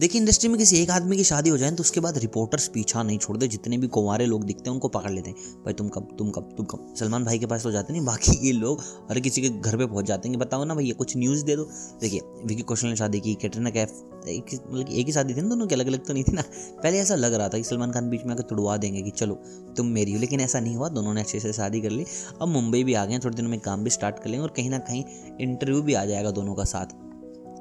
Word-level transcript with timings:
देखिए 0.00 0.20
इंडस्ट्री 0.20 0.48
में 0.48 0.56
किसी 0.58 0.76
एक 0.76 0.90
आदमी 0.90 1.16
की 1.16 1.24
शादी 1.24 1.50
हो 1.50 1.56
जाए 1.58 1.70
तो 1.70 1.82
उसके 1.82 2.00
बाद 2.00 2.18
रिपोर्टर्स 2.18 2.68
पीछा 2.68 3.02
नहीं 3.02 3.18
छोड़ते 3.18 3.48
जितने 3.48 3.78
भी 3.78 3.86
कुंवारे 3.86 4.26
लोग 4.26 4.44
दिखते 4.44 4.62
हैं, 4.66 4.72
उनको 4.72 4.88
पकड़ 4.88 5.10
लेते 5.10 5.30
हैं। 5.30 5.36
भाई, 5.64 5.72
तुम 5.72 5.88
कब 5.88 6.08
तुम 6.18 6.30
कब 6.30 6.54
तुम 6.56 6.66
कब? 6.66 6.94
सलमान 6.98 7.24
भाई 7.24 7.38
के 7.38 7.46
पास 7.46 7.62
तो 7.62 7.70
जाते 7.70 7.92
नहीं, 7.92 8.04
बाकी 8.04 8.46
ये 8.46 8.52
लोग 8.52 8.80
हर 9.10 9.20
किसी 9.20 9.42
के 9.42 9.48
घर 9.48 9.76
पे 9.76 9.86
पहुँच 9.86 10.04
जाते 10.04 10.28
हैं 10.28 10.38
बताओ 10.38 10.64
ना 10.64 10.74
भैया 10.74 10.94
कुछ 10.94 11.16
न्यूज़ 11.16 11.44
दे 11.44 11.56
दो। 11.56 11.64
देखिए 12.00 12.20
विकी 12.44 12.62
कौशल 12.62 12.88
ने 12.88 12.96
शादी 12.96 13.20
की 13.20 13.34
कैटरीना 13.34 13.70
कैफ 13.70 14.24
एक 14.28 14.54
मतलब 14.54 14.88
एक 14.88 15.06
ही 15.06 15.12
शादी 15.12 15.34
थी 15.34 15.40
ना, 15.40 15.48
दोनों 15.48 15.66
की 15.66 15.74
अलग 15.74 15.86
अलग 15.86 16.06
तो 16.06 16.12
नहीं 16.12 16.24
थी 16.24 16.32
ना। 16.32 16.42
पहले 16.82 16.98
ऐसा 16.98 17.14
लग 17.14 17.34
रहा 17.34 17.48
था 17.48 17.58
कि 17.58 17.64
सलमान 17.64 17.92
खान 17.92 18.10
बीच 18.10 18.24
में 18.24 18.34
आकर 18.34 18.42
तुड़वा 18.42 18.76
देंगे 18.76 19.02
कि 19.02 19.10
चलो, 19.10 19.34
तुम 19.76 19.86
मेरी 19.86 20.12
हो। 20.12 20.20
लेकिन 20.20 20.40
ऐसा 20.40 20.60
नहीं 20.60 20.76
हुआ, 20.76 20.88
दोनों 20.88 21.14
ने 21.14 21.20
अच्छे 21.20 21.40
से 21.40 21.52
शादी 21.52 21.80
कर 21.80 21.90
ली। 21.90 22.06
अब 22.42 22.48
मुंबई 22.48 22.84
भी 22.84 22.94
आ 22.94 23.04
गए 23.04 23.18
थोड़े 23.18 23.36
दिनों 23.36 23.50
में 23.50 23.60
काम 23.60 23.84
भी 23.84 23.90
स्टार्ट 23.90 24.18
कर 24.18 24.30
लेंगे 24.30 24.42
और 24.42 24.54
कहीं 24.56 24.70
ना 24.70 24.78
कहीं 24.78 25.04
इंटरव्यू 25.40 25.82
भी 25.82 25.94
आ 25.94 26.04
जाएगा 26.04 26.30
दोनों 26.30 26.54
का 26.54 26.64
साथ। 26.64 27.09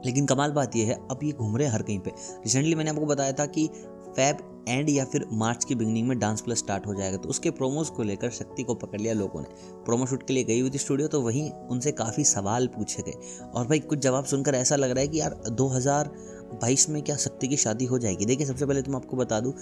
लेकिन 0.05 0.25
कमाल 0.25 0.51
बात 0.51 0.75
यह 0.75 0.87
है, 0.87 0.93
अब 1.11 1.19
ये 1.23 1.31
घूम 1.31 1.57
रहे 1.57 1.67
हैं 1.67 1.73
हर 1.73 1.81
कहीं 1.81 1.99
पे। 1.99 2.09
रिसेंटली 2.09 2.75
मैंने 2.75 2.89
आपको 2.89 3.05
बताया 3.05 3.31
था 3.31 3.45
कि 3.45 3.67
फैब 4.15 4.37
एंड 4.67 4.89
या 4.89 5.03
फिर 5.05 5.25
मार्च 5.31 5.63
की 5.65 5.75
बिगनिंग 5.75 6.07
में 6.07 6.17
डांस 6.19 6.41
प्लस 6.41 6.57
स्टार्ट 6.57 6.85
हो 6.87 6.93
जाएगा 6.95 7.17
तो 7.17 7.29
उसके 7.29 7.51
प्रोमोज 7.51 7.89
को 7.89 8.03
लेकर 8.03 8.29
शक्ति 8.29 8.63
को 8.63 8.73
पकड़ 8.73 8.99
लिया 9.01 9.13
लोगों 9.13 9.41
ने। 9.41 9.47
प्रोमो 9.85 10.05
शूट 10.05 10.23
के 10.27 10.33
लिए 10.33 10.43
गई 10.43 10.59
हुई 10.59 10.69
थी 10.69 10.77
स्टूडियो 10.77 11.07
तो 11.07 11.21
वहीं 11.21 11.49
उनसे 11.51 11.91
काफ़ी 11.91 12.23
सवाल 12.23 12.67
पूछे 12.67 13.03
गए। 13.03 13.13
और 13.43 13.67
भाई, 13.67 13.79
कुछ 13.79 13.99
जवाब 13.99 14.25
सुनकर 14.25 14.55
ऐसा 14.55 14.75
लग 14.75 14.91
रहा 14.91 14.99
है 14.99 15.07
कि 15.07 15.19
यार 15.19 15.35
2022 15.51 16.89
में 16.89 17.01
क्या 17.03 17.15
शक्ति 17.15 17.47
की 17.47 17.57
शादी 17.57 17.85
हो 17.85 17.99
जाएगी? 17.99 18.25
देखिए, 18.25 18.47
सबसे 18.47 18.65
पहले 18.65 18.81
तुम 18.81 18.95
आपको 18.95 19.17
बता 19.17 19.39
दूँ, 19.39 19.53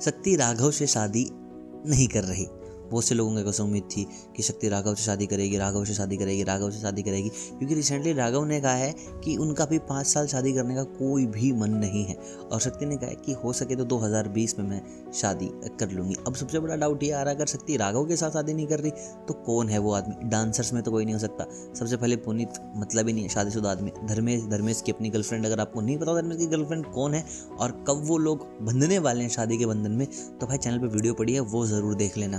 शक्ति 0.00 0.36
राघव 0.36 0.70
से 0.70 0.86
शादी 0.86 1.28
नहीं 1.32 2.08
कर 2.08 2.24
रही। 2.24 2.46
बहुत 2.90 3.04
से 3.04 3.14
लोगों 3.14 3.42
को 3.42 3.62
उम्मीद 3.62 3.88
थी 3.90 4.06
कि 4.36 4.42
शक्ति 4.42 4.68
राघव 4.68 4.94
से 4.94 5.02
शादी 5.02 5.26
करेगी, 5.26 5.56
राघव 5.56 5.84
से 5.84 5.94
शादी 5.94 6.16
करेगी, 6.16 6.42
राघव 6.42 6.70
से 6.70 6.80
शादी 6.80 7.02
करेगी। 7.02 7.28
क्योंकि 7.28 7.74
रिसेंटली 7.74 8.12
राघव 8.12 8.44
ने 8.44 8.60
कहा 8.60 8.72
है 8.72 8.94
कि 9.24 9.36
उनका 9.36 9.64
भी 9.66 9.78
पाँच 9.88 10.06
साल 10.06 10.26
शादी 10.26 10.52
करने 10.52 10.74
का 10.74 10.82
कोई 10.94 11.26
भी 11.28 11.52
मन 11.52 11.70
नहीं 11.76 12.04
है। 12.04 12.16
और 12.42 12.60
शक्ति 12.60 12.86
ने 12.86 12.96
कहा 12.96 13.08
है 13.08 13.16
कि 13.16 13.32
हो 13.34 13.52
सके 13.52 13.76
तो 13.76 13.84
2020 13.86 14.58
में 14.58 14.64
मैं 14.66 14.82
शादी 15.12 15.50
कर 15.80 15.90
लूँगी। 15.90 16.16
अब 16.26 16.34
सबसे 16.34 16.58
बड़ा 16.58 16.76
डाउट 16.76 17.02
ये 17.02 17.10
आ 17.10 17.22
रहा 17.22 17.30
है, 17.30 17.36
अगर 17.36 17.46
शक्ति 17.46 17.76
राघव 17.76 18.06
के 18.06 18.16
साथ 18.16 18.30
शादी 18.30 18.54
नहीं 18.54 18.66
कर 18.66 18.80
रही 18.80 18.90
तो 19.28 19.34
कौन 19.46 19.68
है 19.68 19.78
वो 19.78 19.92
आदमी? 19.92 20.28
डांसर्स 20.28 20.72
में 20.72 20.82
तो 20.82 20.90
कोई 20.90 21.04
नहीं 21.04 21.14
हो 21.14 21.20
सकता। 21.20 21.46
सबसे 21.74 21.96
पहले 21.96 22.16
पुनीत 22.18 22.60
मतलब 22.76 23.06
ही 23.06 23.12
नहीं 23.12 23.24
है, 23.24 23.30
शादीशुदा 23.30 23.70
आदमी। 23.70 23.90
धर्मेश 24.04 24.44
धर्मेश 24.48 24.82
की 24.82 24.92
अपनी 24.92 25.08
गर्लफ्रेंड 25.10 25.46
अगर 25.46 25.60
आपको 25.60 25.80
नहीं 25.80 25.98
पता 25.98 26.14
धर्मेश 26.14 26.38
की 26.38 26.46
गर्लफ्रेंड 26.46 26.86
कौन 26.86 27.14
है, 27.14 27.24
और 27.60 27.84
कब 27.88 28.02
वो 28.04 28.18
लोग 28.18 28.46
बंधने 28.62 28.98
वाले 28.98 29.22
हैं 29.22 29.30
शादी 29.30 29.58
के 29.58 29.66
बंधन 29.66 29.92
में 29.92 30.06
तो 30.40 30.46
भाई 30.46 30.58
चैनल 30.58 30.78
पर 30.78 30.86
वीडियो 30.88 31.14
पड़ी 31.14 31.32
है, 31.32 31.40
वो 31.40 31.66
ज़रूर 31.66 31.94
देख 31.94 32.16
लेना। 32.18 32.38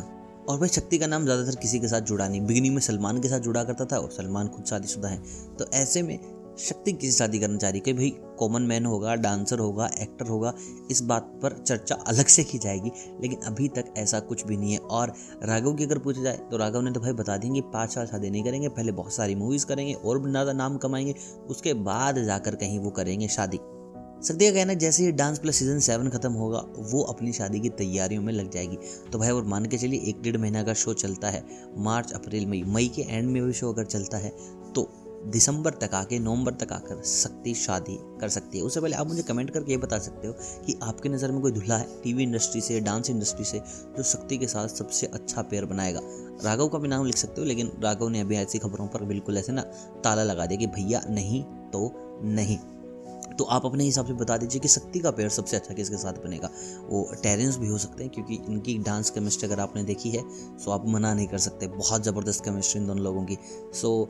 और 0.50 0.58
भाई 0.60 0.70
शक्ति 0.70 0.98
का 0.98 1.08
नाम 1.08 1.24
ज़्यादातर 1.24 1.56
किसी 1.56 1.80
के 1.80 1.88
साथ 1.88 2.02
जुड़ा 2.02 2.28
नहीं। 2.28 2.42
बिगनिंग 2.42 2.74
में 2.76 2.82
सलमान 2.82 3.20
के 3.22 3.28
साथ 3.28 3.40
जुड़ा 3.40 3.64
करता 3.64 3.86
था 3.86 3.98
और 3.98 4.12
सलमान 4.12 4.48
खुद 4.48 4.66
शादीशुदा 4.66 5.10
है। 5.10 5.22
तो 5.56 5.66
ऐसे 5.74 6.02
में 6.04 6.18
शक्ति 6.60 6.92
किसी 6.94 7.12
शादी 7.12 7.40
करना 7.40 7.58
चाह 7.58 7.70
रही 7.72 7.80
कि 7.80 7.94
भाई 7.94 8.10
कॉमन 8.40 8.62
मैन 8.62 8.86
होगा 8.86 9.16
डांसर 9.16 9.60
होगा 9.60 9.90
एक्टर 10.02 10.28
होगा, 10.28 10.54
इस 10.92 11.02
बात 11.02 11.32
पर 11.44 11.58
चर्चा 11.60 11.96
अलग 12.08 12.28
से 12.28 12.44
की 12.44 12.58
जाएगी। 12.58 12.92
लेकिन 13.22 13.40
अभी 13.48 13.68
तक 13.70 13.94
ऐसा 13.98 14.20
कुछ 14.22 14.46
भी 14.46 14.58
नहीं 14.58 14.74
है। 14.74 14.80
और 14.80 15.14
राघव 15.44 15.74
की 15.74 15.84
अगर 15.84 16.00
पूछा 16.00 16.24
जाए 16.24 16.38
तो 16.52 16.58
राघव 16.58 16.82
ने 16.82 16.92
तो 16.92 17.00
भाई 17.00 17.14
बता 17.14 17.38
देंगे 17.38 17.62
पाँच 17.64 17.94
साल 17.94 18.06
शादी 18.08 18.30
नहीं 18.30 18.44
करेंगे, 18.44 18.70
पहले 18.70 18.92
बहुत 18.92 19.14
सारी 19.14 19.36
मूवीज़ 19.36 19.66
करेंगे 19.66 19.94
और 19.96 20.30
ज़्यादा 20.30 20.54
नाम 20.54 20.78
कमाएँगे, 20.78 21.16
उसके 21.50 21.74
बाद 21.76 22.24
जाकर 22.26 22.56
कहीं 22.56 22.80
वो 22.80 22.90
करेंगे 22.92 23.28
शादी। 23.28 23.60
सकती 24.22 24.46
का 24.46 24.54
कहना 24.54 24.74
जैसे 24.76 25.04
ही 25.04 25.12
डांस 25.12 25.40
प्लस 25.40 25.56
सीज़न 25.56 25.80
सेवन 25.80 26.10
खत्म 26.10 26.32
होगा, 26.34 26.64
वो 26.84 27.02
अपनी 27.04 27.34
शादी 27.34 27.60
की 27.60 27.70
तैयारियों 27.72 28.22
में 28.22 28.32
लग 28.34 28.50
जाएगी। 28.52 28.78
तो 29.12 29.20
भाई, 29.20 29.30
और 29.30 29.44
मान 29.44 29.66
के 29.66 29.78
चलिए, 29.78 30.00
एक 30.02 30.22
डेढ़ 30.22 30.38
महीना 30.38 30.64
का 30.64 30.74
शो 30.76 30.94
चलता 30.94 31.30
है, 31.30 31.44
मार्च, 31.78 32.12
अप्रैल, 32.12 32.46
मई 32.46 32.64
मई 32.68 32.88
के 32.88 33.02
एंड 33.02 33.30
में 33.30 33.44
भी 33.44 33.54
शो 33.54 33.72
अगर 33.74 33.86
चलता 33.86 34.18
है 34.18 34.30
तो 34.74 34.90
दिसंबर 35.26 35.72
तक 35.72 35.94
आके, 35.94 36.18
नवंबर 36.20 36.54
तक 36.54 36.72
आकर 36.74 37.02
सकती 37.04 37.54
शादी 37.54 37.98
कर 38.22 38.30
सकती 38.30 38.58
है। 38.58 38.64
उससे 38.64 38.82
पहले 38.82 38.96
आप 38.96 39.08
मुझे 39.08 39.24
कमेंट 39.24 39.50
करके 39.52 39.72
ये 39.72 39.78
बता 39.78 40.00
सकते 40.00 40.28
हो 40.28 40.34
कि 40.66 40.78
आपकी 40.84 41.10
नज़र 41.10 41.32
में 41.32 41.42
कोई 41.42 41.52
दूल्हा 41.52 41.78
है 41.78 41.88
टीवी 42.04 42.24
इंडस्ट्री 42.24 42.62
से 42.62 42.80
डांस 42.80 43.10
इंडस्ट्री 43.10 43.46
से, 43.46 43.60
जो 43.98 44.04
शक्ति 44.04 44.38
के 44.38 44.48
साथ 44.48 44.68
सबसे 44.70 45.08
अच्छा 45.08 45.42
पेयर 45.42 45.66
बनाएगा। 45.66 46.02
राघव 46.46 46.68
का 46.68 46.78
भी 46.78 46.88
नाम 46.88 47.06
लिख 47.06 47.18
सकते 47.18 47.42
हो, 47.42 47.48
लेकिन 47.48 47.72
राघव 47.84 48.10
ने 48.10 48.22
अभी 48.22 48.36
ऐसी 48.36 48.60
खबरों 48.60 48.88
पर 48.88 49.04
बिल्कुल 49.04 49.38
ऐसे 49.38 49.52
ना 49.52 49.62
ताला 50.04 50.24
लगा 50.24 50.46
दिया 50.46 50.60
कि 50.60 50.68
भैया, 50.74 51.02
नहीं 51.10 51.44
तो 51.72 51.92
नहीं। 52.26 52.58
तो 53.40 53.44
आप 53.46 53.66
अपने 53.66 53.84
हिसाब 53.84 54.06
से 54.06 54.14
बता 54.16 54.38
दीजिए 54.38 54.60
कि 54.62 54.68
शक्ति 54.68 55.00
का 55.00 55.12
पेयर 55.12 55.30
सबसे 55.30 55.58
अच्छा 55.58 55.74
किसके 55.74 55.98
साथ 55.98 56.14
बनेगा? 56.24 56.50
वो 56.90 57.04
टेरेंस 57.24 57.58
भी 57.58 57.68
हो 57.68 57.78
सकते 57.78 58.04
हैं, 58.04 58.12
क्योंकि 58.14 58.36
इनकी 58.36 58.78
डांस 58.84 59.10
केमिस्ट्री 59.10 59.48
अगर 59.48 59.60
आपने 59.60 59.84
देखी 59.84 60.10
है 60.10 60.24
सो 60.58 60.72
आप 60.72 60.88
मना 60.88 61.14
नहीं 61.14 61.28
कर 61.28 61.38
सकते। 61.40 61.68
बहुत 61.70 62.04
ज़बरदस्त 62.04 62.44
केमिस्ट्री 62.46 62.82
इन 62.82 62.88
दोनों 62.88 63.04
लोगों 63.04 63.24
की। 63.26 63.38
सो 63.74 64.06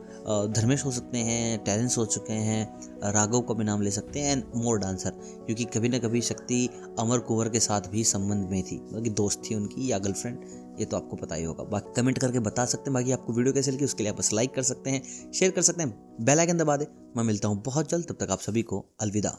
धर्मेश 0.50 0.84
हो 0.84 0.90
सकते 0.90 1.18
हैं, 1.18 1.58
टेरेंस 1.64 1.98
हो 1.98 2.04
चुके 2.06 2.32
हैं 2.32 2.89
राघव 3.04 3.40
का 3.40 3.54
भी 3.54 3.64
नाम 3.64 3.82
ले 3.82 3.90
सकते 3.90 4.20
हैं 4.20 4.32
एंड 4.32 4.44
मोर 4.56 4.78
डांसर 4.78 5.10
क्योंकि 5.46 5.64
कभी 5.74 5.88
ना 5.88 5.98
कभी 5.98 6.20
शक्ति 6.22 6.68
अमर 6.98 7.18
कुंवर 7.18 7.48
के 7.48 7.60
साथ 7.60 7.88
भी 7.90 8.04
संबंध 8.04 8.48
में 8.50 8.62
थी, 8.62 8.78
बाकी 8.92 9.10
दोस्त 9.10 9.42
थी 9.44 9.54
उनकी, 9.54 9.90
या 9.90 9.98
गर्लफ्रेंड 9.98 10.78
ये 10.80 10.84
तो 10.84 10.96
आपको 10.96 11.16
पता 11.16 11.34
ही 11.34 11.44
होगा। 11.44 11.64
बाकी 11.64 11.92
कमेंट 11.96 12.18
करके 12.18 12.40
बता 12.40 12.64
सकते 12.64 12.90
हैं, 12.90 12.94
बाकी 12.94 13.12
आपको 13.12 13.32
वीडियो 13.32 13.54
कैसे 13.54 13.70
लगी, 13.70 13.84
उसके 13.84 14.02
लिए 14.02 14.12
आप 14.12 14.18
बस 14.18 14.32
लाइक 14.32 14.54
कर 14.54 14.62
सकते 14.62 14.90
हैं 14.90 15.32
शेयर 15.32 15.50
कर 15.50 15.62
सकते 15.62 15.82
हैं 15.82 16.24
बेल 16.24 16.38
आइकन 16.38 16.58
दबा 16.58 16.76
दे। 16.76 16.86
मैं 17.16 17.24
मिलता 17.24 17.48
हूँ 17.48 17.62
बहुत 17.62 17.90
जल्द, 17.90 18.06
तब 18.08 18.24
तक 18.24 18.30
आप 18.30 18.40
सभी 18.40 18.62
को 18.62 18.84
अलविदा। 19.00 19.38